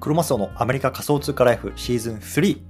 [0.00, 2.60] クロマスオのアメリカ仮想通貨ライフシーズン3。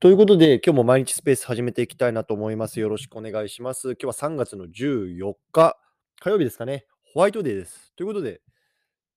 [0.00, 2.80] ということで、今日も毎日スペース始めていきたいなと思います。
[2.80, 3.90] よろしくお願いします。
[3.90, 5.78] 今日は3月の14日、
[6.18, 6.84] 火曜日ですかね。
[7.14, 7.92] ホワイトデーです。
[7.94, 8.40] ということで、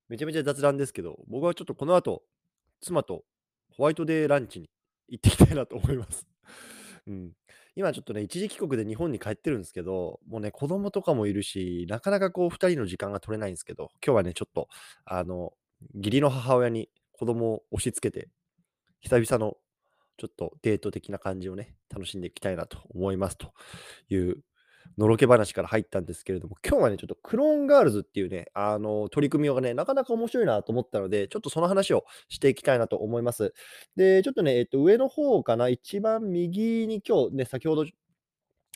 [0.07, 2.21] めちゃめちゃ雑談ですけど、僕はちょっとこの後、
[2.79, 3.23] 妻と
[3.71, 4.69] ホワイトデーランチに
[5.09, 6.27] 行ってきたいなと思います。
[7.07, 7.31] うん、
[7.75, 14.69] 今ちょっとね、一時帰国で日本に帰ってるんですけど、もうね、子供とかもいるし、なかなかこう、2人の時間が取れないんですけど、今日はね、ちょっと、
[15.03, 15.53] あの、
[15.93, 18.29] 義理の母親に子供を押し付けて、
[19.01, 19.57] 久々の
[20.17, 23.53] ちょっとデート的な感じをね、楽しんでいきたいなと思いますと
[24.09, 24.39] いう、
[24.97, 33.53] のろけ話から入ったんですけれども、今日はね、ちょっとクローンガールズっていうね、あの、取り組みがね、なかなか面白いなと思ったので、ちょっとその話をしていきたいなと思います。
[33.95, 37.85] で、ちょっとね、えっと、上の方かな、一番右に今日ね、先ほど、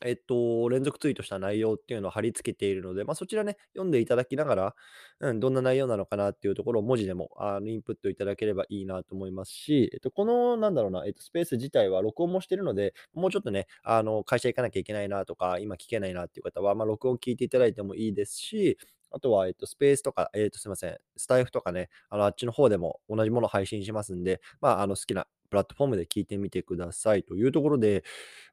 [0.06, 4.76] えっと、連続ツイートした内容っていうのを貼り付けているので、まあ、そちらね、読んでいただきながら、
[5.20, 18.78] うん、どんな内容なのかなっていうところを文字でもあのインプットいただければいいなと思いますし、えっと、この、なんだろうな、えっと、スペース自体は録音もしてるので、もうちょっとね、あの会社行かなきゃいけないなとか、今聞けないなっていう方は、まあ、録音聞いていただいてもいいですし、
[19.12, 28.04] あとは、えっと、スペースとか、えっと、すみません、スタイフとかね、あの、あっちの方でも同じもの配信しますんで、まあ、あの、好きなプラットフォームで聞いてみてくださいというところで、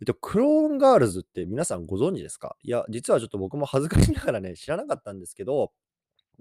[0.00, 2.56] えっと、クローンガールズって皆さんご存知ですか？
[2.62, 5.72] いや、実はちょっと僕も恥ずかしながらね、知らなかったんですけど、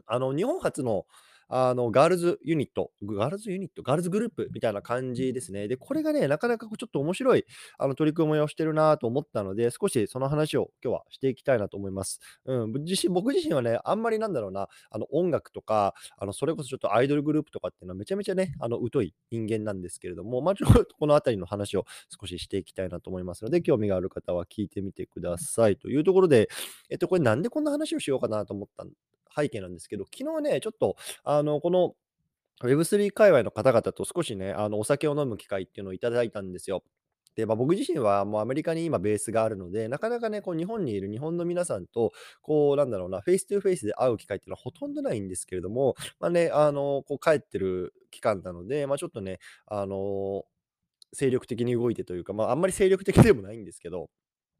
[0.06, 1.06] あの、日本初の、
[1.48, 5.68] あの、ガールズユニット、ガールズユニット、ガールズグループみたいな感じですね。
[5.68, 7.46] で、これがね、なかなかこうちょっと面白い
[7.78, 12.20] あの取り組みをしてるなと思ったので、少しその話を今日はしていきたいなと思います。
[12.46, 21.86] うん、ぶ自身僕自身はね、あんまりなんだろうな、あの音楽とか、あのそれこそちょっとアイドルグループとかっていうのはめちゃめちゃね、あの疎い人間なんですけれども、まあ、ちょっとこのあたりの話を
[22.20, 26.50] 少ししていきたいなと思いますので、興味がある方は聞いてみてくださいというところで、
[26.90, 28.86] えっと、これなんでこんな話をしようかなと思った
[29.36, 31.96] 背景なんですけど、昨日ね、ちょっと、あの、この
[32.64, 36.84] Web3 界隈の方々と少しね、あの、お酒を飲む機会っていうのをいただいたんですよ。
[37.36, 50.46] で、まあ、僕自身はもうアメリカに今ベースがあるので、なかなかね、こう日本にいる日本の皆さんと、こう、なんだろうな、 face to face で会う機会っていうのはほとんどないんですけれども、まあね、あの、こう帰ってる期間なので、まあ、ちょっとね、あの、
[51.14, 54.10] 精力的に動いてというか、まあ、あんまり精力的でもないんですけど、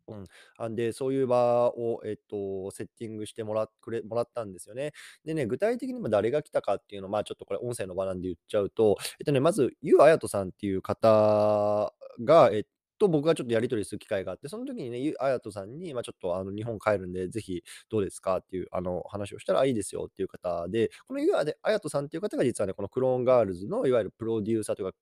[0.08, 0.24] うん。
[0.58, 4.94] あで、そういう場を、えっと、セッティングしてもらくれもらったんですよね。
[5.24, 11.94] でね、具体的にも誰が来たかっていうのを、まあ、ちょっとこれ音声の場なんで言っちゃうと、えっとね、まず、ゆうあやとさんっていう方
[12.24, 12.64] が、えっ
[13.00, 24.98] と、僕がちょっとやり取りする機会があって、その時にね、ゆうあやとさんに、まあ、ちょっとあの日本帰るんで、ぜひどうですかっていうあの話をしたら、いいですよっていう方で、このゆうあであやとさんっていう方が実はね、このクローンガールズのいわゆるプロデューサーというか、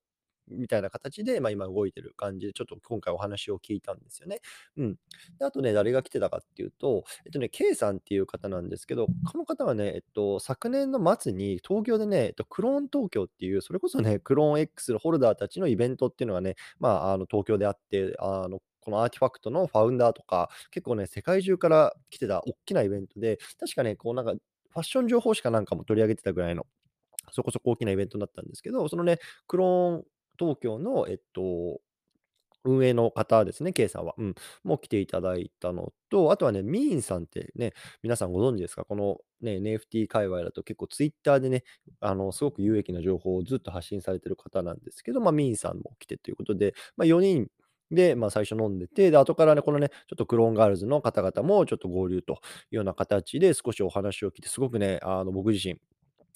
[0.48, 4.40] みたいな形で、まあ、今動いてる感じで、ちょっと今回お話を聞いたんですよね。
[4.76, 4.94] うん。
[5.38, 26.66] で、あとね、誰が来てたかっていうと、えっとね、K さんっていう方なんですけど、この方はね、えっと、昨年の末に東京でね、えっと、クローン東京っていう、それこそね、クローン X のホルダーたちのイベントっていうのがね、まあ、あの東京であって、あの、このアーティファクトのファウンダーとか、結構ね、世界中から来てた大きなイベントで、確かね、こうなんか、ファッション情報誌かなんかも取り上げてたぐらいの、
[27.32, 30.04] そこそこ大きなイベントだったんですけど、そのね、クローン
[30.38, 31.80] 東京の、えっと、
[32.64, 34.14] 運営の方ですね、K さんは。
[34.16, 34.34] うん。
[34.64, 38.84] もう来ていただいたのと、あとはね、ミーンさんってね、皆さんご存知ですか？
[38.86, 41.64] このね、NFT 界隈だと結構 Twitter でね、
[42.00, 47.48] あの、すごく有益な情報をずっと発信されてる方なんですけど、まあ、ミーンさんも来てということで、まあ、4人
[47.90, 52.36] で、まあ、最初飲んでて、で、後からね、このね、ちょっとクローンガールズの方々もちょっと合流とい
[52.72, 55.78] うような形で少しお話を聞いて、すごくね、あの、僕自身、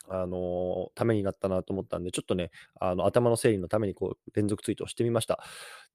[0.09, 5.43] あの、ためになったなと思ったんで、ちょっとね、あの、頭の整理のためにこう、連続ツイートをしてみました。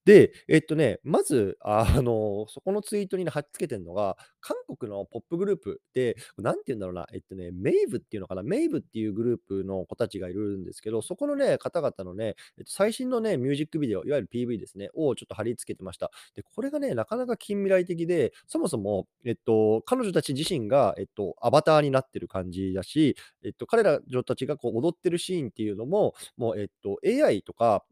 [0.06, 16.12] で、えっとね、まず、あの、 そこのツイートに、貼っつけてるのが、韓国のポップグループで、なんて言うんだろうな、えっとね、メイブっていうのかな、メイブっていうグループの子たちがいるんですけど、そこのね、方々のね、えっと、最新のね、ミュージックビデオ、いわゆる PV ですね、をちょっと貼り付けてました。
[16.36, 27.84] で、これがね、なかなか近未来的で、そもそも、えっと、彼女たち自身が、えっと、アバターになってる感じだし、えっと、彼ら女たちがこう踊ってるシーンっていうのも、もう、えっと、AI とか、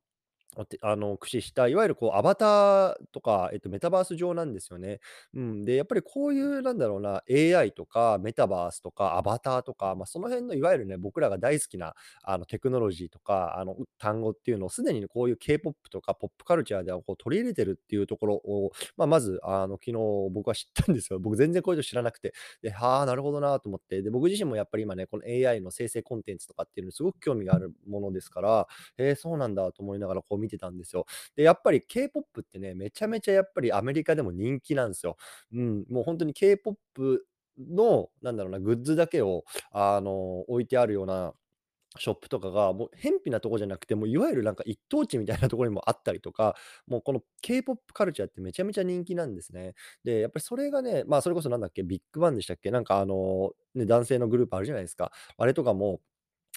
[0.58, 5.00] あてあの、駆使した、いわゆるこうアバターとか、えっと、メタバース上なんですよね。
[5.34, 11.94] うん、で、やっぱりこういうなんだろうな、AI とかメタバースとかアバターとか、まあ、その辺のいわゆるね、僕らが大好きな
[12.24, 19.94] あのテクノロジーとか、あの単語っていうのをすでにこういう K-POP とかポップカルチャーではこう取り入れてるっていうところを、まあ、まずあの昨日
[20.32, 21.20] 僕は知ったんですよ。
[21.20, 22.34] 僕全然こういうの知らなくて。
[22.62, 28.68] で、はあ、なるほどなと思って、で、僕自身もやっぱり今ね、この AI の生成コンテンツとかっていうのにすごく興味があるものですから、
[28.98, 31.06] えー、そうなんだと思いながらこう見てたんですよ。
[31.38, 35.18] で、やっぱり K-POP ってね、めちゃめちゃやっぱりアメリカでも人気なんですよ。
[35.54, 37.26] うん、もう本当に K-POP
[37.58, 41.34] の、なんだろうな、グッズだけを、あの、置いてあるような
[42.00, 46.56] ショップとかが、もう偏僻なとこじゃなくて、もういわゆるなんか一等地みたいなところにもあったりとか、
[46.88, 49.74] もうこの K-POP カルチャーってめちゃめちゃ人気なんですね。
[50.04, 52.72] で、やっぱりそれがね、まあ、それこそなんだっけ、ビッグバンでしたっけ？
[52.72, 55.12] なんかあの、ね、男性のグループあるじゃないですか。
[55.38, 56.00] あれとかも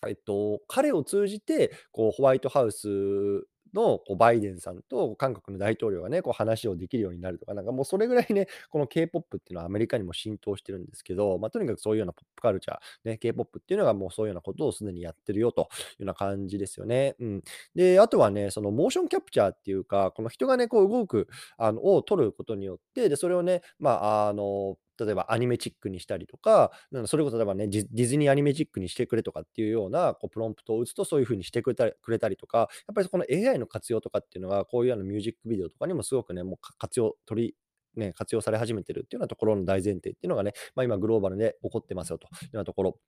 [0.07, 15.69] えっと、彼を通じて、こう、ホワイトハウスの、こう、バイデンさんと韓国の大統領がね、こう、話をできるようになるとか、なんかもうそれぐらいね、この K-POP っていうのはアメリカにも浸透してるんですけど、まあ、とにかくそういうようなポップカルチャー、ね、K-POP っていうのがもうそういうようなことをすでにやってるよというよ
[16.01, 17.17] うな感じですよね。
[17.21, 17.43] うん。
[17.75, 21.29] で、あとはね、そのモーションキャプチャーっていうか、この人がね、こう動く、
[21.59, 37.55] あの、を撮ることによって、で、それをね、まあ、あの、例えばアニメチックにしたりとか、なんかそれこそ例えばね、ディズニーアニメチックにしてくれとかっていうようなこうプロンプトを打つとそういう風にしてくれたりくれたりとか、やっぱりこの AI の活用とかっていうのが、こういうようなミュージックビデオとかにもすごくね、もう活用取り
[37.97, 42.99] ね、活用され始めてるっていうようなところの大前提っていうのがね、まあ、今グローバルで起こってますよというようなところ。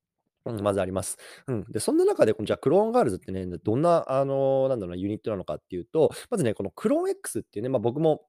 [0.47, 1.19] うん、まずあります。
[1.49, 1.65] うん。
[1.73, 8.29] で、そんな中で、じゃあクローンガールズってね、どんな、あの、なんだろうな、ユニットなのかっていうと、まずね、このクローン X っていうね、まあ、僕も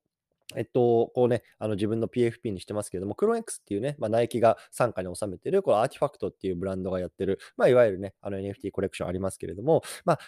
[0.55, 10.19] えっと、こうね、あの自分の PFP にしてますけれども、クローン X っていうね、まあ、ナイキが傘下に収めてる、このアーティファクトっていうブランドがやってる、まあ、いわゆるね、あの NFT コレクションありますけれども、まあ、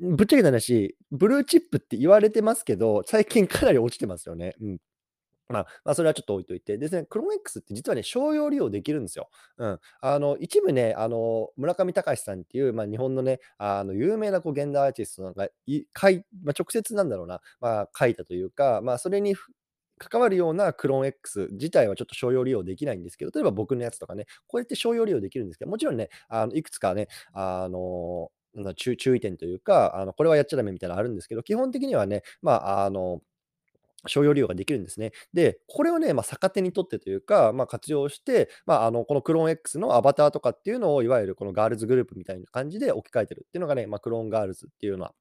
[0.00, 4.54] ぶっちゃけた話、ブルーチップって言われてますけど、最近かなり落ちてますよね。
[4.60, 4.78] うん。
[5.48, 9.28] まあ、まあ、それはちょっと置いといて、ですね、クローン X って実はね、商用利用できるんですよ。
[9.58, 9.80] うん。
[10.00, 19.34] あの、一部ね、あの、村上隆さんっていう、まあ、日本のね、あの、有名なこう現代アーティストがいかいまあ、直接なんだろうな、まあ、書いたというか、まあ、それに
[20.08, 33.20] 関わるようなクローン X 自体はちょっと商用利用できないんですけど、例えば僕のやつとかね、こうやって商用利用できるんですけど、もちろんね、あのいくつかね、あの、なんだ注意点というか、あのこれはやっちゃダメみたいなのあるんですけど、基本的にはね、まあ、あの、
[34.06, 35.12] 商用利用ができるんですね。
[35.32, 45.14] で、これをね、まあ、逆手にとってというか、まあ、活用して、まあ、あの、このクローン X のアバターとかっていうのを、いわゆるこのガールズグループみたいな感じで置き換えてるっていうのがね、まあ、クローンガールズっていうのは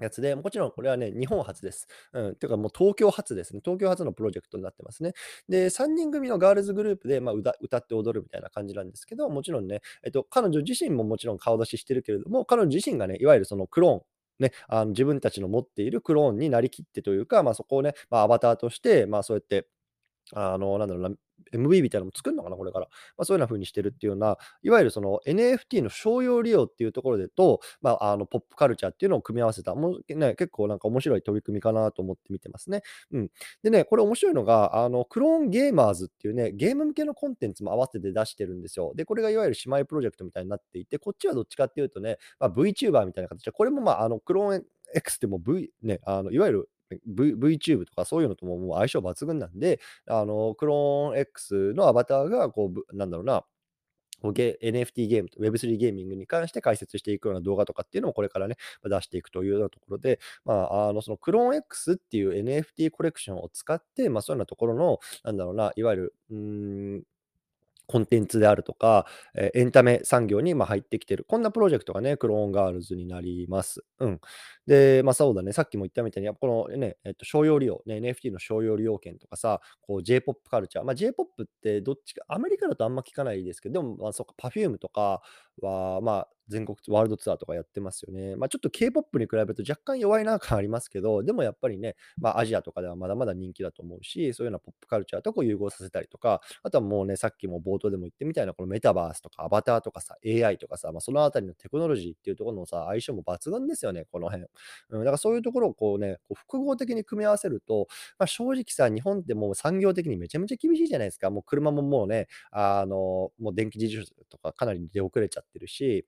[0.00, 1.88] やつで、もちろんこれはね、日本初です。
[2.12, 3.60] うん、ていうかもう東京初ですね。
[3.64, 5.12] 東京初のプロジェクトになってますね。
[5.48, 19.68] で、3人組のガールズグループで、まあ、歌歌って踊るみたいな感じなんですけど、もちろんね、えっと、彼女自身ももちろん顔出ししてるけれども、彼女自身がね、いわゆるそのクローン、ね、あの自分たちの持っているクローンになりきってというか、まあ、そこをね、まあ、アバターとして、まあ、そうやって
[20.32, 21.16] あの、なんだろうな、
[21.52, 22.86] MV みたいなのも作るのかな、これから。
[23.16, 32.82] まあ、そういうような風にしてるっていうような、いわゆるその NFT の商用利用っていうところでと、まあ、あの、ポップカルチャーっていうのを組み合わせた、もうね、結構なんか面白い取り組みかなと思って見てますね。
[33.12, 33.30] うん。
[33.62, 38.92] でね、これ面白いのが、あの、クローンゲーマーズっていうね、ゲーム向けのコンテンツも合わせて出してるんですよ。
[38.94, 46.70] で、これがいわゆる姉妹プロジェクトみたいになっていて、こっちはどっちかっていうとね、まあ、VTuber みたいな形で、これもまあ、あの、クローン X っても V、ね、あの、いわゆる
[47.06, 53.44] V VTube とかそういうのとももう相性抜群なんで、あの、クローン X のアバターがこう、なんだろうな、
[54.62, 67.02] NFT ゲームと Web3 ゲーミングに関して解説していくような動画とかっていうのをこれからね、出していくというようなところで、まあ、あの、そのクローン X っていう NFT コレクションを使って、ま、そういうようなところの、なんだろうな、いわゆる、うん
[67.86, 71.24] コンテンツであるとか、えーエンタメ産業にま入ってきてる。
[71.26, 73.84] こんなプロジェクトがね、クローンガールズになります。
[74.00, 74.20] うん。
[74.66, 80.84] で、まあそうだね、さっきも言ったみたいに、やっぱこのね、えっと、商用利用、ね、NFT の商用利用権とかさ、こう J-POP カルチャー。
[80.84, 85.22] まあ J-POP ってどっちか、アメリカだとあんま聞かないですけど、でもまあそっか、Perfume とか
[85.62, 88.36] は、まあ全国ワールドツアーとかやってますよね。
[88.36, 104.46] まあちょっと K-POP に比べると若干弱いな感ありますけど、 でもやっぱりね、まあアジアとかではまだまだ人気だと思うし、そういうようなポップカルチャーとこう融合させたりとか、あとはもうね、さっきも冒頭でも言ってみたいな、このメタバースとかアバターとかさ、AI とかさ、まあ、そのあたりのテクノロジーっていうところのさ、相性も抜群ですよね、この辺。
[104.90, 107.86] うん、だからそういうところをこうね、こう複合的に組み合わせると、
[108.18, 111.30] まあ、正直さ、日本ってもう産業的にめちゃめちゃ厳しいじゃないですか。
[111.30, 116.06] もう車ももうね、あの、もう電気自動車とかかなり出遅れちゃってるし、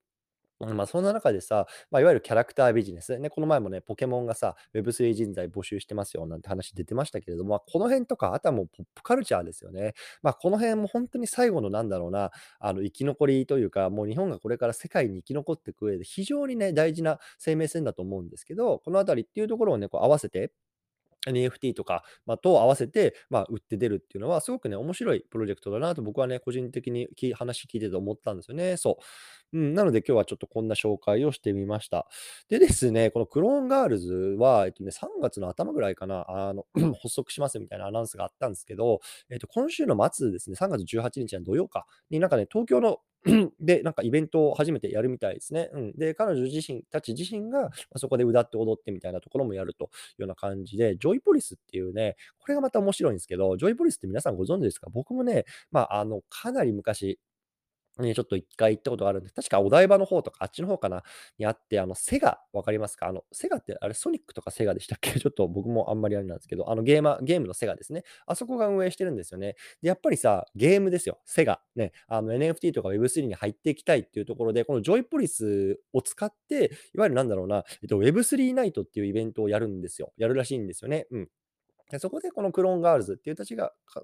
[0.60, 9.94] うん、まあ、そんな中でさ、まあ、いわゆるキャラクタービジネス、ね、この前もね、ポケモンがさ、Web3 人材募集してますよなんて話出てましたけれども、まあ、この辺とか、あとはもうポップカルチャーですよね。
[10.22, 20.52] まあ、この辺も本当に最後のなんだろうな、あの生き残りというか、もう日本がこれから世界に生き残っていく上で非常にね、大事な生命線だと思うんですけど、このあたりっていうところをね、こう合わせて、
[21.28, 28.76] NFT とか、まあ、と合わせて、まあ、売って出るっていうのは、すごくね、面白いプロジェクトだなと僕はね、個人的に話聞いてて思ったんですよね。
[28.76, 29.02] そう。
[29.52, 32.06] うん、なので今日はちょっとこんな紹介をしてみました。
[32.48, 36.66] でですね、このクローンガールズは、えっとね、3月の頭ぐらいかな、あの、
[37.02, 42.98] 発足しますみたいなアナウンスがあったんですけど、えっと、今週の末ですね、3月18日の土曜かに、なんかね、東京の
[43.60, 45.70] で、なんかイベントを初めてやるみたいですね。
[45.72, 45.92] うん。
[45.92, 49.86] で、彼女自身たち自身が、ま、そこで歌って踊ってみたいなところもやるとい
[50.20, 54.88] うような感じで、ジョイポリスっていうね、これがまた面白いんですけど、ジョイポリスって皆さんご存知ですか？
[54.92, 57.18] 僕もね、まあ、あの、かなり昔
[57.98, 61.02] ね、ちょっと1回行ったことがあるんで、確かお台場の方とかあっちの方かな、
[61.38, 63.06] にあって、あの、セガ分かりますか？
[63.08, 65.12] あの、セガってあれソニックとかセガでしたっけ？
[65.18, 68.04] ちょっと僕もあんまりあれなんですけど、あの、ゲーマーゲームのセガですね。
[68.26, 69.56] あそこが運営してるんですよね。
[69.82, 71.60] で、やっぱりさ、ゲームですよ、セガ。
[71.76, 80.12] ね、あの、NFT とか Web3 に入っていきたいっていうところで、このジョイポリスを使って、いわゆるなんだろうな、えっと、Web3 ナイトっていうイベントをやるんですよ。
[80.16, 81.06] やるらしいんですよね。
[81.10, 81.28] うん。
[81.90, 84.02] で、そこでこのクローンガールズっていうたちが、か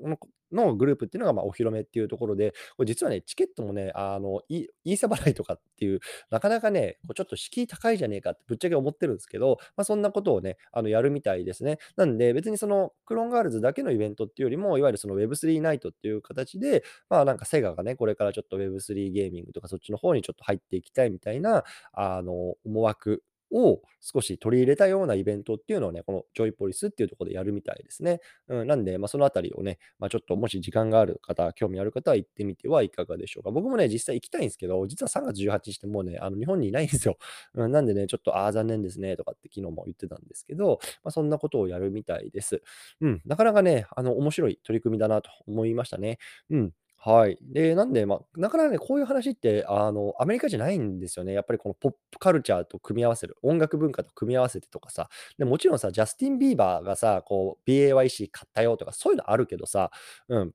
[0.52, 6.00] のグループっていうのが、まあ、お披露目っていうところで、これ実はね、チケットもね、あの、イイーサ払いとかっていう、
[6.30, 11.78] なかなかね、こうちょっと敷居高いじゃねえかってぶっちゃけ思ってるんですけど、まあ、そんなことをね、あの、やるみたいですね。
[11.96, 23.22] なんで、別にそのクローンガールズだけのイベントっていうよりも、いわゆるその Web3 ナイトっていう形で、まあ、なんかセガがね、これからちょっと Web3 ゲーミングとかそっちの方にちょっと入っていきたいみたいな、あの、思惑
[23.54, 28.20] を少し取り入れたようなイベントっていうのをね、このジョイポリスっていうところでやるみたいですね。
[28.49, 33.50] うん、なんで、まあ、そのあたりをね、まあ、ちょっともし時間がある方、興味ある方は行ってみてはいかがでしょうか。
[33.50, 37.16] 僕もね、実際行きたいんですけど、実は3月18日ってもうね、あの日本にいないんですよ。
[37.54, 42.62] うん、なんでね、ちょっと、ああ、残念ですね、とかって昨日も言ってたんですけど、まあ、そんなことをやるみたいです。
[43.00, 46.18] うん、なかなかね、あの、面白い取り組みだなと思いましたね。
[46.50, 46.73] うん。
[47.06, 47.37] はい。
[47.42, 51.34] で、なんで、まあ、なかなかね、こういう話って、あの、アメリカじゃないんですよね。
[51.34, 59.90] やっぱりこのポップカルチャーと組み合わせる、音楽文化と組み合わせてとかさ、で、もちろんさ、ジャスティン・ビーバーがさ、こう、BAYC 買ったよとか、そういうのあるけどさ、
[60.28, 60.52] うん、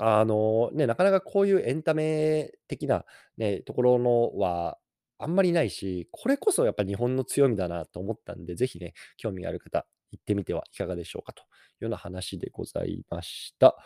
[0.00, 3.04] あの、ね、なかなかこういうエンタメ的な
[3.38, 4.78] ね、ところのは
[5.18, 11.44] あんまりないし、これこそやっぱ日本の強みだなと思ったんで、ぜひね、興味がある方、行ってみてはいかがでしょうかとい
[11.82, 13.76] うような話でございました。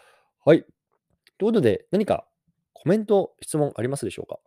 [0.44, 0.64] はい。
[1.42, 2.24] ということで、何か
[2.72, 4.38] コメント、質問ありますでしょうか？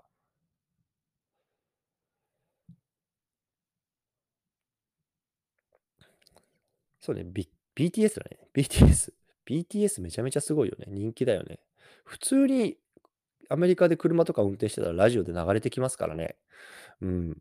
[7.01, 8.37] そうね、ビ BTS だね。
[8.55, 9.11] BTS。
[9.45, 10.85] BTS めちゃめちゃすごいよね。
[10.87, 11.59] 人気だよね。
[12.05, 12.77] 普通に
[13.49, 16.37] アメリカで車とか運転してたらラジオで流れてきますからね。
[17.01, 17.33] うん。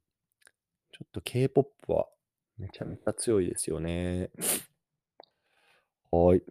[0.90, 2.08] ちょっと K-POP は
[2.58, 4.30] めちゃめちゃ強いですよね。
[6.11, 6.42] はい。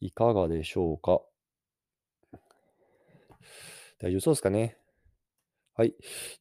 [0.00, 1.20] いかがでしょうか？
[4.00, 4.76] 大丈夫そうですかね？
[5.74, 5.94] はい。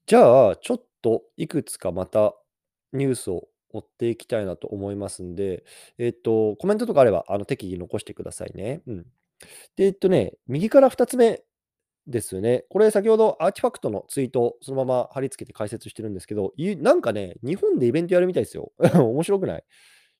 [0.05, 2.33] じゃあ、ちょっといくつかまた
[2.93, 5.63] ニュースを追っていきたいなと思いますんで、
[5.97, 8.81] えっと、コメントとかあれば、あの、適宜残してくださいね。
[8.87, 9.05] うん。
[9.75, 11.43] で、えっとね、右から2つ目
[12.07, 12.65] ですよね。
[12.69, 18.71] これ先ほどアーティファクトのツイートをそのまま貼り付けて解説してるんですけど、なんかね、日本でイベントやるみたいですよ。
[18.95, 19.63] 面白くない？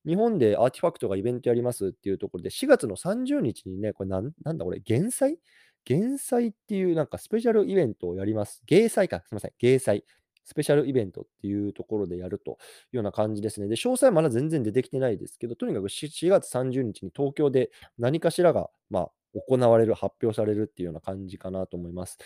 [0.08, 5.38] 日本でアーティファクトがイベントやりますっていうところで、4月の30日にね、これなんなんだこれ、減災？
[5.84, 8.62] 減災っていうなんかスペシャルイベントをやります。
[8.66, 10.04] 芸祭か、すみません、芸祭。
[10.44, 12.54] スペシャルイベントっていうところでやるとい
[12.94, 13.68] うような感じですね。
[13.68, 19.10] で、詳細はまだ全然出てきてないですけど、とにかく4、4月30日に東京で何かしらが、まあ、
[19.46, 22.18] 行われる、発表されるっていうような感じかなと思います。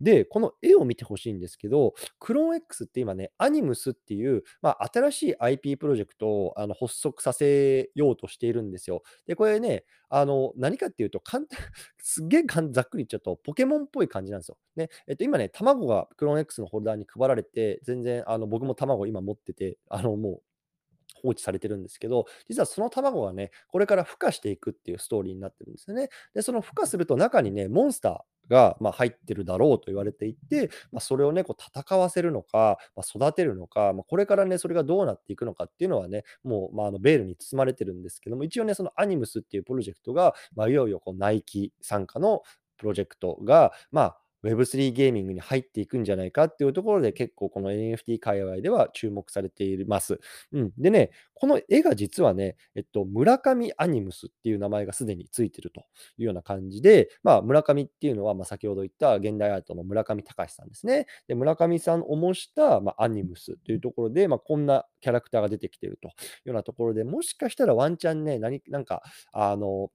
[0.00, 9.02] で、この絵を見てほしいんですけど、クローン X って今ね、アニムスっていう、まあ、新しい IP プロジェクトをあの発足させようとしているんですよ。
[9.26, 11.58] で、これね、あの何かっていうと、簡単
[11.98, 14.58] すっげえざっくり言っちゃうと、ポケモンっぽい感じなんですよ。
[14.76, 20.42] ね、えっと、今ね、卵がクローン X のホルダーに配られて、全然あの僕も卵今持ってて、あのもう
[21.22, 26.08] 放置されてるんですけど、実はその卵がね、これから孵化していくっていうストーリーになってるんですよね。
[26.34, 42.42] で、その孵化すると中にね、モンスターが、まあ、入ってるだろうと言われていて、まあ、それをね、こう戦わせるのか、まあ、育てるのか、まあ、これからね、それがどうなっていくのかっていうのはね、もう、まあ、あのベールに包まれてるんですけども、一応ね、そのアニムスっていうプロジェクトが、まあ、いよいよこうナイキ傘下の
[42.78, 50.20] プロジェクトが、まあ、Web3 ゲーミングに入っていくんじゃないかっていうところで結構この NFT 界隈では注目されています。
[50.52, 50.72] うん。
[50.78, 55.80] でね、この絵が実はね、えっと、村上アニムスっていう名前がすでについてると
[56.18, 61.06] いうような感じで、まあ、村上っていうのは、まあ、先ほど言った現代アートの村上隆さんですね。
[61.26, 66.12] で、村上さんを模した、まあ、アニムスというところで、まあ、こんなキャラクターが出てきてるという
[66.50, 69.02] ようなところで、もしかしたらワンチャンね、何、なんか、
[69.32, 69.90] あの、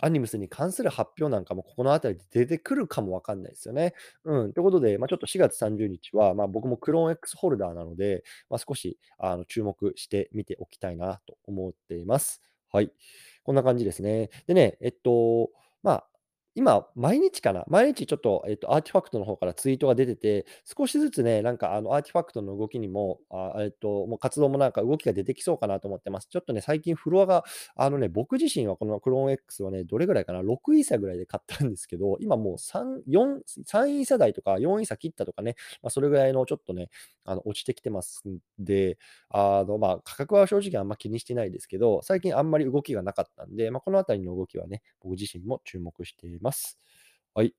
[0.00, 3.94] Animus に関する発表なんかもここのあたりで出てくるかもわかんないですよね。
[4.24, 4.52] うん。
[4.52, 12.42] ということで、まあ、ちょっと4月30日は、まあ、僕もクローン X ホルダーなので、まあ、少しあの注目してみておきたいなと思っています。
[12.70, 12.92] はい。
[13.44, 14.30] こんな感じですね。
[14.46, 15.50] でね、えっと、
[15.82, 16.07] まあ、
[16.58, 26.26] 今、毎日かな、毎日ちょっと、えっと、 RTFKT の方からツイートが出てて、少しずつね、なんかあの RTFKT の動きにも、あえっと、もう活動もなんか動きが出てきそうかなと思ってます。
[26.28, 27.44] ちょっとね、最近フロアが、
[27.76, 36.88] あのね、僕自身はこのクローン X はね、どれぐらいかな、6イーサぐらいで買ったんですけど、今もう3、4、3イーサ台とか4イーサ切ったとかね、まあ、それぐらいのちょっとね、
[37.24, 38.98] あの落ちてきてますんで、
[39.30, 46.47] あの、まあ、価格は正直あんま気にしてないですけど、最近あんまり動きがなかったんで、まあ、このあたりの動きはね、僕自身も注目しています。
[46.48, 46.78] ます
[47.34, 47.54] はい。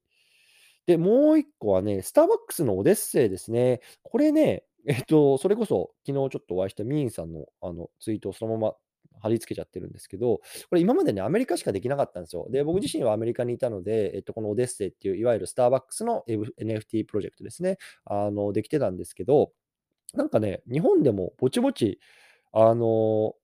[0.88, 3.80] で、もう一個はね、スターバックスのオデッセイですね。
[4.04, 8.74] これね、えっと、それこそ昨日ちょっとお会いしたミーンさんのあのツイートをそのまま
[9.22, 10.38] 貼り付けちゃってるんですけど、
[10.70, 12.48] これ今までね、アメリカしかできなかったんですよ。
[12.50, 19.52] で、僕自身はアメリカにいたので、えっと、このオデッセイっていう、いわゆるスターバックスの NFT プロジェクトですね、あの、できてたんですけど、
[20.14, 22.00] なんかね、日本でもぼちぼち、
[22.52, 23.36] あの、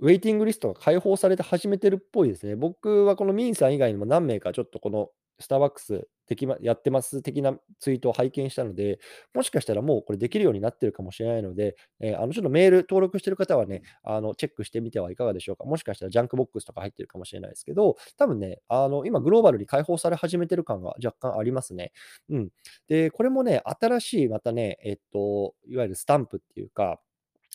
[0.00, 2.56] ウェイティングリストが開放されて始めてるっぽいですね。
[2.56, 5.08] 僕はこのミンさん以外にも何名かちょっとこの
[5.40, 8.98] スターバックスできまやってます的なツイートを拝見したので、
[9.34, 15.64] もしかしたらもうこれできるようになってるかもしれないので、えーあのちょっとメール登録してる方はね、あのチェックしてみてはいかがでしょうか。
[15.64, 21.92] もしかしたらジャンクボックスとか入ってるかもしれないですけど、多分ね、あの今グローバルに開放され始めてる感が若干ありますね。
[22.30, 22.48] うん。
[22.88, 27.00] で、これもね、新しいまたね、えっと、いわゆるスタンプっていうか、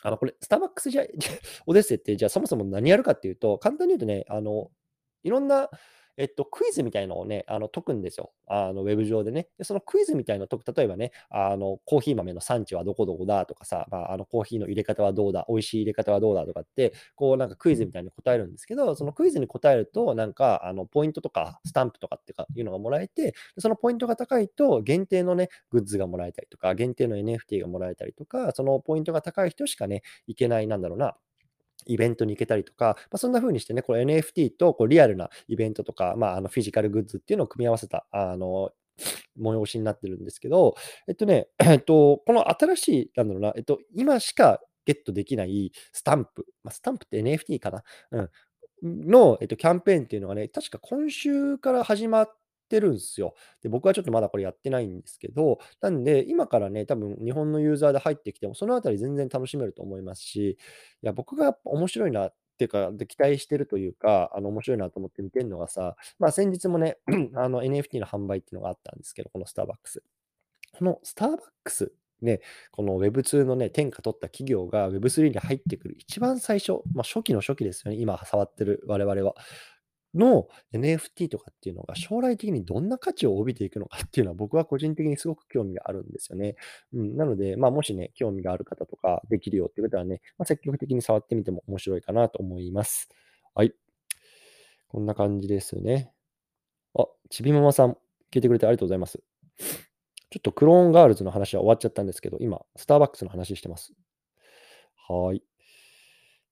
[0.04, 1.04] あの、これ、スターバックスじゃ、
[1.68, 4.72] オデッセって、じゃあそもそも何やるかっていうと、簡単に言うとね、あの、
[5.24, 5.70] いろんな、
[6.20, 8.34] えっと、クイズみたいのをね、あの解くんですよ。
[8.46, 9.48] あのウェブ上でね。
[9.58, 31.16] で、そのクイズみたいのを解く、例えばね、あのコーヒー豆の産地はどこどこだとかさ、まあ、あのコーヒーの入れ方はどうだ、美味しい入れ方はどうだとかって、こうなんかクイズみたいに答えるんですけど、そのクイズに答えると、なんかあのポイントとかスタンプとかっていうのがもらえて、そのポイントが高いと限定のね、グッズがもらえたりとか、限定の NFT がもらえたりとか、そのポイントが高い人しかね、いけない、なんだろうな、
[31.90, 38.72] イベントに行けたりとか、まあ、そんな風にしてね、これ NFT とこうリアルなイベントとか、まあ、あのフィジカルグッズっていうのを組み合わせた、あの、
[39.40, 40.76] 催しになってるんですけど、
[41.08, 48.30] えっとね、えっと、この新しい、なんだろうな、えっと、今しかゲットできないスタンプ、まあ、スタンプって NFT かな、うん、
[48.84, 52.39] の、えっと、キャンペーンっていうのがね、確か今週から始まっ
[52.70, 53.36] てるんですよ。
[53.62, 60.58] で、僕はちょっとまだこれやってないんですけど、なんで、今からね、多分日本のユーザーで入ってきても、そのあたり全然楽しめると思いますし、い
[61.02, 66.98] や、僕がやっぱ面白いなっていうか、期待してるというか、あの、面白いなと思って見てるのがさ、まあ、先日もね、
[67.36, 70.04] あの、NFT の販売っていうのがあったんですけど、このスターバックス。
[70.78, 79.36] このスターバックス、ね、この Web2 のね、天下取った企業が Web3 に入ってくる一番最初、まあ、初期の初期ですよね、今触ってる我々は。
[80.16, 86.56] の NFT とかっていうのが将来的にどんな価値を帯びていくのかっていうのは僕は個人的にすごく興味があるんですよね。
[86.94, 93.10] うん、なので、まあ、もしね、興味がある方とかできるよっていう方はね、まあ、積極的に触ってみても面白いかなと思います。
[93.54, 93.74] はい。
[94.88, 96.12] こんな感じですね。
[96.98, 97.98] あ、ちびママさん、
[98.32, 99.22] 聞いてくれてありがとうございます。
[100.32, 103.94] ちょっとクローンガールズの話は終わっちゃったんですけど、今、スターバックスの話してます。
[105.08, 105.44] はい。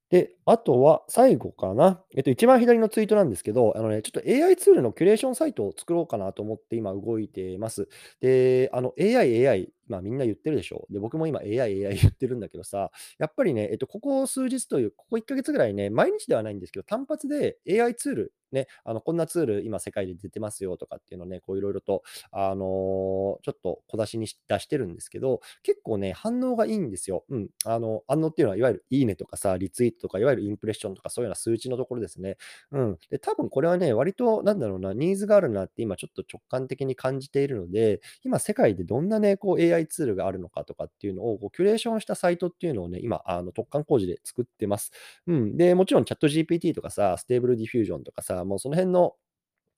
[0.09, 2.01] で、あとは最後かな。
[2.15, 7.89] えっと、一番左のツイートなんですけど、あのね、ちょっと AI ツールのキュレーションサイトを作ろうかなと思って今動いています。
[8.21, 10.85] で、あの AI、AI、まあみんな言ってるでしょ。
[10.89, 27.25] で、僕も今 AI、AI 言ってるんだけどさ、やっぱりね、えっと、ここ数日という、ここ1ヶ月ぐらいね、毎日ではないんですけど、単発で AI ツール、ね、あのこんなツール今世界で出てますよとかっていうのをね、こういろいろと、あのーちょっと小出しに出してるんですけど、結構ね、反応がいいんですよ。
[27.29, 27.49] うん。
[27.65, 32.37] あの、反応っていうのは、いわゆるいいねとかさ、リツイートとか、いわゆるインプレッションとか、そういうような数値のところですね。
[32.71, 32.97] うん。
[33.09, 44.91] で、多分これはね、割と、なんだろうな、ニーズがあるなって今ちょっと直感的に感じているので、今世界でどんなね、こう AI ツールがあるのかとかっていうのを、こうキュレーションしたサイトっていうのをね、今、あの突貫工事で作ってます。
[45.27, 45.57] うん。
[45.57, 49.13] で、もちろんチャット GPT とかさ、 Stable Diffusion とかさ、もうその辺の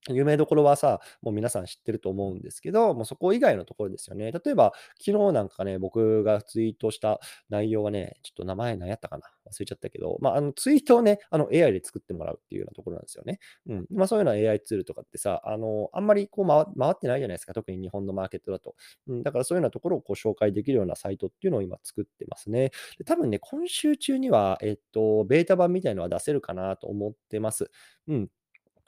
[0.09, 4.31] 有名どころはさ、もう皆さん知ってると思うんですけど、もうそこ以外のところですよね。
[4.31, 4.71] 例えば、
[5.03, 9.25] 昨日なんかね、僕がツイートした内容はね、ちょっと名前何やったかな？
[9.51, 13.39] 忘れちゃったけど、まあ、あのツイートをね、あの AI で作ってもらうっていうようなところなんですよね。
[13.67, 13.85] うん。
[13.91, 18.75] まあ、そういうような AI ツールとかってさ、あの、あんまりこう回回ってないじゃないですか、特に日本のマーケットだと。
[19.07, 22.71] うん、だからそういうようなところをこう紹介できるようなサイトっていうのを今作ってますね。
[22.97, 27.69] で多分ね、今週中には、えっと、ベータ版みたいのは出せるかなと思ってます。
[28.07, 28.29] うん。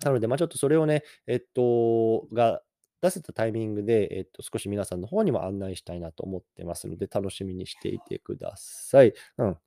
[0.03, 2.61] なので、まあ、ちょっとそれをね、えっと、が
[3.01, 9.13] 出せたタイミングで、えっと、少し皆さんの方にも案内したいなと思ってますので、楽しみにしていてください。
[9.37, 9.57] うん。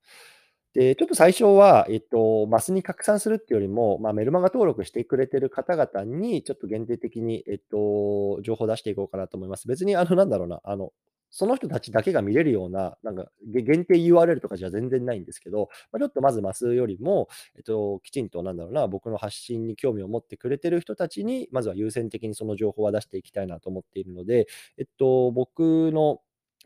[0.75, 9.69] で、ちょっと最初は、えっと、マスに拡散するっていうよりも、まあ、メルマガ登録してくれてる方々に、ちょっと限定的に、えっと、情報を出していこうかなと思います。
[9.69, 10.93] 別に、あの、なんだろうな、あの、
[11.35, 24.47] その人たちだけが見れるような、なんか、限定 URL とかじゃ全然ないんですけど、まあ、ちょっとまずマスよりも、えっと、きちんとなんだろうな、僕の発信に興味を持ってくれてる人たちに、まずは優先的にその情報は出していきたいなと思っているので、
[24.79, 26.21] えっと、僕の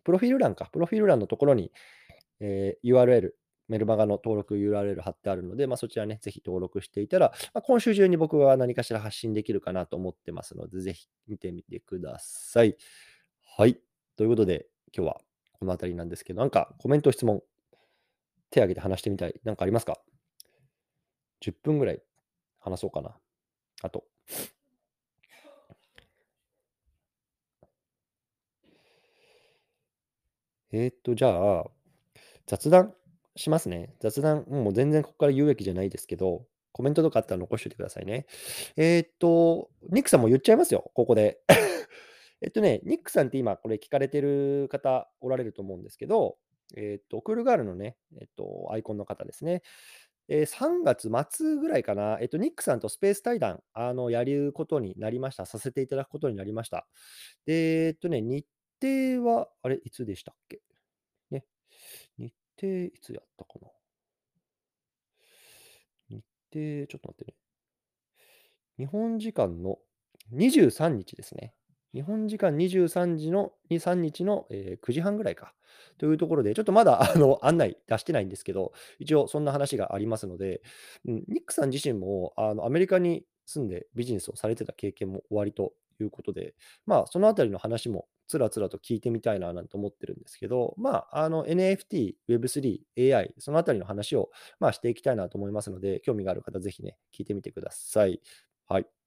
[0.05, 1.73] プロフィール欄か、プロフィール欄のところに、
[2.41, 3.31] えー URL、
[3.69, 12.77] メルマガの登録 URL 貼ってあるので、まあ、そちらね、ぜひ登録していたら、まあ、今週中に僕は何かしら発信できるかなと思ってますので、ぜひ見てみてください。
[13.57, 13.88] はい。
[14.19, 15.21] ということで、今日は
[15.53, 17.41] この辺りなんですけど、なんかコメント、質問、
[18.51, 19.41] 手挙げて話してみたい。
[19.45, 19.97] なんかありますか
[21.41, 22.03] ?10 分ぐらい
[22.59, 23.17] 話そうかな。
[23.81, 24.03] あと。
[30.73, 31.65] えーっと、じゃあ、
[32.49, 32.93] 雑談
[33.37, 33.95] しますね。
[34.01, 38.27] 雑談、もう全然ここから言うべきじゃないですけど、コメントとかあったら残しておいてくださいね。
[38.77, 41.39] えーっと、ニックさんも言っちゃいますよ、ここで。
[42.41, 46.37] えっとね、ニックさんって今これ聞かれてる方おられると思うんですけど、
[46.77, 49.63] えっと、クールガールのね、えっと、アイコンの方ですね。
[50.29, 55.47] えー3月末ぐらいかな、えっと、ニックさんとスペース対談、あの、やることになりました。
[55.47, 56.87] させていただくことになりました。
[57.47, 58.47] で、えっとね、日
[58.83, 60.61] 程は、あれ、いつでしたっけ？
[61.31, 61.45] ね。
[62.19, 63.69] 日程、いつやったかな？
[66.11, 66.23] 日
[66.53, 67.35] 程、ちょっと待ってね。
[68.79, 69.79] 日本時間の
[70.31, 71.55] 23日ですね。
[71.95, 75.55] 日本時間23時の、3日の、えー9時半ぐらいか。
[75.99, 80.63] というところで、ちょっとまだあの 案内出してないんですけど、一応そんな話がありますので、
[81.07, 86.55] うん、ニックさん自身もあのアメリカに住んでビジネスをされてた経験もおありということで、
[86.87, 98.21] まあ、そのあたりの話もつらつらと聞いてみたいななんて思ってるんですけど、まあ、NFT、Web3、AI、そのあたりの話を、まあ、していきたいなと思いますので、興味がある方、ぜひね、聞いてみてください。
[98.67, 98.98] はい。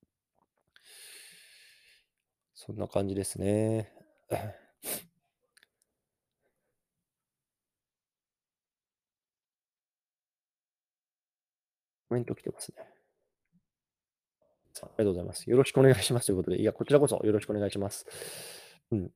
[2.63, 3.91] そんな感じですね。
[12.07, 12.85] コメント来てますね。
[14.83, 15.49] ありがとうございます。
[15.49, 18.05] よろしくお願いしますということで、いや、こちらこそよろしくお願いします。
[18.91, 19.09] うん。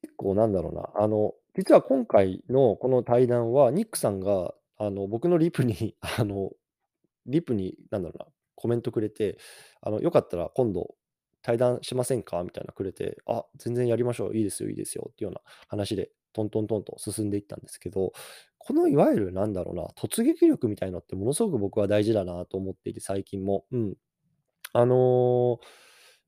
[0.00, 6.52] 結構なんだろうな、あの、実は今回のこの対談は、ニックさんが、あの、僕のリプに、 あの、
[7.26, 9.36] リプに、なんだろうな、コメントくれて、
[9.82, 10.94] あの、よかったら今度
[11.42, 12.42] 対談しませんか？
[12.44, 14.36] みたいなくれて、あ、全然やりましょう。
[14.36, 15.08] いいですよ、いいですよ。
[15.12, 18.12] っていうような話で、トントントンと進んでいったんですけど、
[18.58, 23.64] このいわゆるなんだろうな、突撃力みたいのってものすごく僕は大事だなと思っていて、最近も。
[23.72, 23.94] うん。
[24.72, 25.66] あのー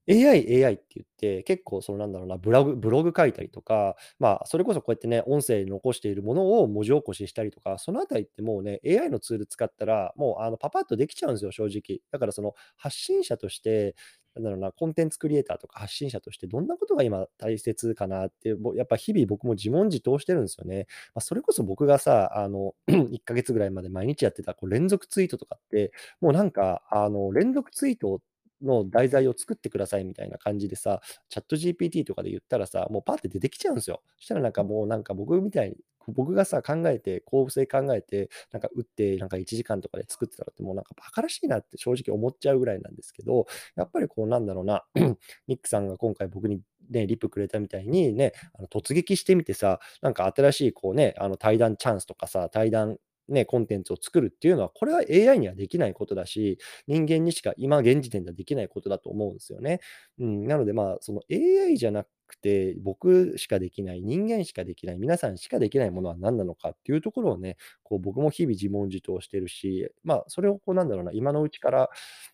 [0.07, 12.01] AI、AI って言って、結構そのなんだろうな、ブログ、ブログ書いたりとか、まあ、それこそこうやってね、音声に残しているものを文字起こししたりとか、そのあたりってもうね、AI のツール使ったら、もうあのパパッとできちゃうんですよ、正直。
[12.11, 13.95] だからその発信者として、
[14.35, 20.87] なんだろうな、コンテンツクリエイターとか発信者としてどんなことが今大切かなって、やっぱ日々僕も自問自答してるんですよね。
[21.13, 28.21] まあ、それこそ僕がさ、あの、 1ヶ月ぐらいまで毎日やってたこう連続ツイートとかって、もうなんか、あの、連続ツイート
[28.61, 34.01] の題材を作ってくださいみたいな感じでさ、チャット GPT とかで言ったらさ、もうパーって出てきちゃうんですよ。
[34.17, 35.75] そしたらなんかもうなんか僕みたい、
[36.11, 44.83] 僕がさ、考えて、構成考えて、なんか打って、なんか1時間とかで作ってたのってもうなんかバカらしいなって正直思っちゃうぐらいなんですけど、やっぱりこうなんだろうな、
[45.47, 52.97] ニックさんが今回僕にね、リプくれたみたいにね、あの突撃してみてさ、なんか新しいこうね、あの対談チャンスとかさ、対談
[53.29, 59.79] ね、コンテンツを作るっていうのは、これは AI にはできないことだし、人間にしか今現時点ではできないことだと思うんですよね。
[60.19, 71.89] うん、なのでまあ、その AI じゃなくて、僕しかできない、人間しかできない、皆さんしかできないものは何なのかっていうところをね、こう僕も日々自問自答してるし、まあ、それをこうなんだろうな、今のうちから、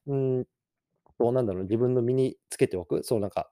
[0.07, 0.45] うん、
[1.17, 3.51] こうなんだろう、自分の身につけておく、そうなんか、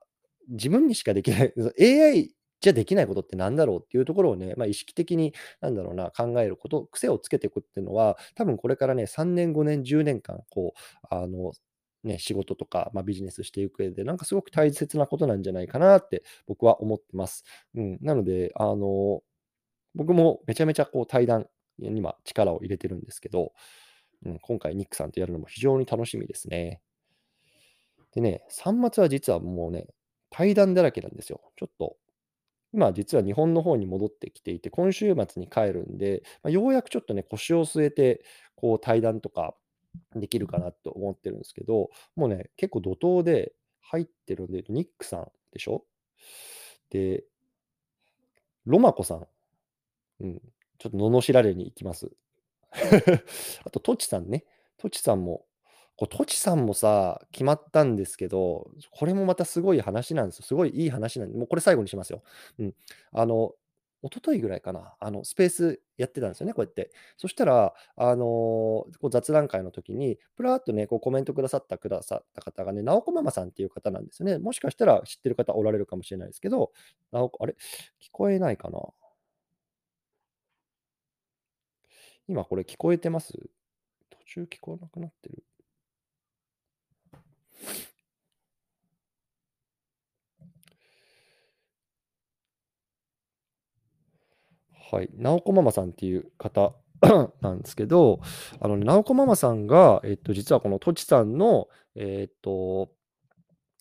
[0.49, 11.53] 自分にしかできない、AI じゃあできないことってなんだろうっていうところをね、まあ、意識的に、なんだろうな、考えること、癖をつけていくっていうのは、多分これからね、3年、5年、10年間、こう、あの、
[12.03, 17.43] ね、仕事とか、まあ、ビジネスしていく上で、なんかすごく大切なことなんじゃないかなって僕は思ってます。
[17.75, 19.21] うん、なので、あの、
[19.95, 21.47] 僕もめちゃめちゃこう対談
[21.79, 23.53] に今力を入れてるんですけど、
[24.25, 26.81] うん、今回ニックさんとやるのも非常に楽しみですね。
[28.13, 29.87] でね、3末は実はもうね、
[30.29, 31.41] 対談だらけなんですよ。
[31.57, 31.97] ちょっと、
[32.71, 38.23] 今実は日本の方に戻ってきていて、今週末に帰るんで、まあ、ようやくちょっとね、腰を据えて、
[38.55, 39.55] こう対談とか
[40.15, 45.83] できるかなと思ってるんですけど、もうね、結構怒涛で入ってるんで、ニックさんでしょ？
[46.89, 47.23] で、
[48.65, 49.27] ロマコさん、
[50.19, 50.41] うん、
[50.77, 52.11] ちょっと罵られに行きます。
[53.65, 54.45] あと、トチさんね。
[54.77, 55.45] トチさんも
[55.99, 60.45] こう、トチさんもさ、決まったんですけど、これもまたすごい話なんですよ。
[60.45, 62.23] すごいいい話なんで、もうこれ最後にしますよ。
[62.57, 62.73] うん。
[63.11, 63.53] あの、
[64.01, 66.91] 一昨日ぐらいかな、あの、スペースやってたんですよね、こうやって。
[67.17, 74.37] そしたら、あの、こう雑談会の時に、ぷらっとね、こうコメントくださったくださった方がね、直子ママさんっていう方なんですよね。
[74.39, 76.71] もしかしたら知ってる方おられるかもしれないですけど、
[77.11, 77.57] なおこあれ、
[78.01, 78.79] 聞こえないかな？
[82.29, 83.33] 今これ聞こえてます？
[84.09, 85.43] 途中聞こえなくなってる
[94.91, 96.73] はい、直子ママさんっていう方
[97.41, 98.21] なんですけど、
[98.59, 102.89] あのね、直子ママさんが、えっと、実はこのとちさんの、えっと、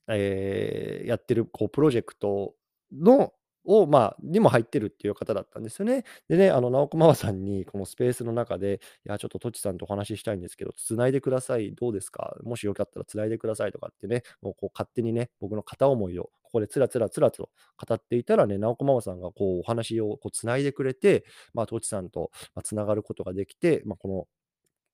[0.08, 2.54] えーやってるこうプロジェクト
[2.92, 3.32] の
[3.68, 6.04] を、まあ、にも入ってるっていう方だったんですよね。
[6.28, 11.74] でね、あの、直子ママさんにこのスペースの中で、いや、ちょっととちさんとお話ししたいんですけど、つないでください。
[11.74, 12.36] どうですか？
[12.44, 17.50] もしよかったらつないでくださいとかってね、もうこう勝手にね、僕の片思いをここでつらつらつらと
[17.86, 22.30] 語っていたらね、直子ママさんがこうお話をこうつないでくれて、まあ、とちさんと
[22.64, 24.26] つながることができて、まあ、この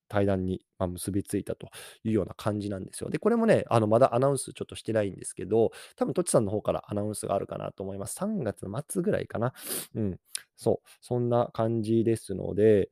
[0.08, 1.68] 対談に、ま、結びついたと
[2.04, 3.10] いうような感じなんですよ。
[3.10, 8.14] で、これもね、あの、まだアナウンスちょっとしてないんですけど、多分とちさんの方からアナウンスがあるかなと思います。
[8.14, 9.52] 3月末ぐらいかな。
[9.94, 10.18] うん。
[10.56, 12.90] そう、そんな感じですので、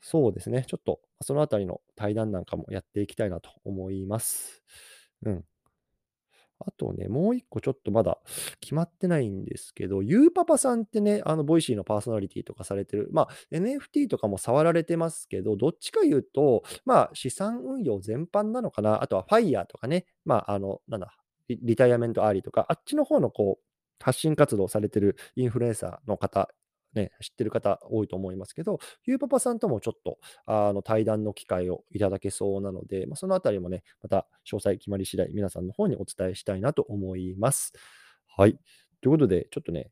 [0.00, 4.62] そうですね、ちょっとそのあたりの対談なんかもやっていきたいなと思います。
[5.24, 5.44] うん。
[6.60, 8.18] あとね、もう一個ちょっとまだ
[8.60, 19.02] 決まってないんですけど、ゆうパパさんってね、あの、 Voicy のパーソナリティとかされてる、まあ、NFT とかも触られてますけど、どっちか言うと、まあ、資産運用全般なのかな。
[19.02, 21.16] あとは FIRE とかね、まあ、あの、なんだ、
[21.48, 23.64] retirement early とか、あっちの方のこう、
[24.02, 26.50] 発信活動されてるインフルエンサーの方、
[26.94, 37.72] ね、知ってる方多いと思いますけど、ゆうパパさんともちょっとあの対談の機会をいただけそうなので、まあ、そのあたりもね、また詳細決まり次第、皆さんの方にお伝えしたいなと思います。
[38.36, 38.58] はい。
[39.00, 39.90] ということで、ちょっとね、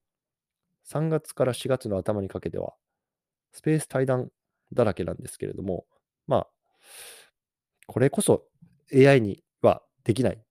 [0.85, 2.75] 3月から4月の頭にかけては、
[3.53, 4.31] スペース対談
[4.73, 5.85] だらけなんですけれども、
[6.27, 6.49] まあ、
[7.87, 8.45] これこそ
[8.95, 10.43] AI にはできない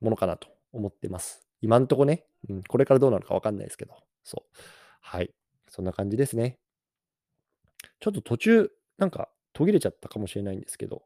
[0.00, 1.46] ものかなと思ってます。
[1.62, 3.94] 今んとこね、うん、これからどうなるかわかんないですけど、
[4.24, 4.56] そう。
[5.00, 5.32] はい。
[5.70, 6.58] そんな感じですね。
[8.00, 11.02] ちょっと途中、なんか途切れちゃったかもしれないんですけど、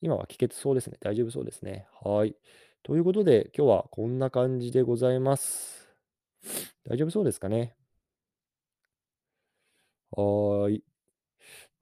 [0.00, 0.96] 今は聞けてそうですね。
[1.00, 1.86] 大丈夫そうですね。
[2.02, 2.36] はい。
[2.82, 5.88] ということで、今日はこんな感じでございます。
[6.88, 7.74] 大丈夫そうですかね。
[10.12, 10.84] はーい。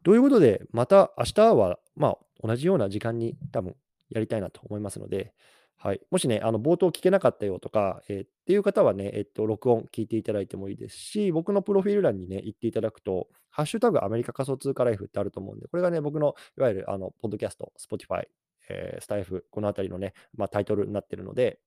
[0.05, 3.77] ということで、また明日は、まあ、同じような時間に多分
[4.09, 5.35] やりたいなと思いますので、
[5.79, 6.01] はい。
[6.11, 18.25] もしね、あの冒頭聞けなかったよとか、えーっていう方はね、えっと、録音聞いていただいてもいいですし、僕のプロフィール欄にね、行っていただくと、ハッシュタグアメリカ仮想通貨ライフってあると思うんで、これがね、僕のいわゆるあのポッドキャスト、Spotify、
[18.69, 21.59] えースタイフ、このあたりのね、まあ、タイトルになってるので、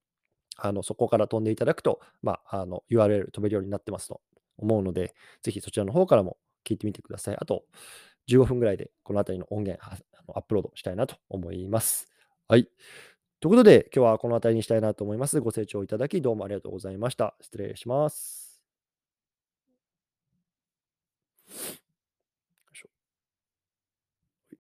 [0.55, 4.21] あのそこから飛んでいただくと、まあ、URL 飛べるようになってますと
[4.57, 7.37] 思うので、ぜひそちらの方からも聞いてみてください。
[7.39, 7.65] あと、
[8.27, 12.07] 15分ぐらいでこのあたりの音源アップロードしたいなと思います。
[12.47, 12.67] はい。
[13.41, 15.39] ということで、今日はこの辺りにしたいなと思います。
[15.39, 17.35] ご清聴いただき、どうもありがとうございました。
[17.39, 18.49] 失礼します。